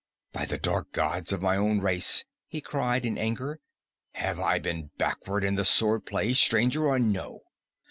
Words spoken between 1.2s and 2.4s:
of my own race!"